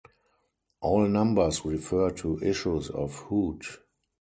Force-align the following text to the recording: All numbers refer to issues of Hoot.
All 0.81 1.07
numbers 1.07 1.63
refer 1.63 2.09
to 2.09 2.39
issues 2.41 2.89
of 2.89 3.13
Hoot. 3.27 3.67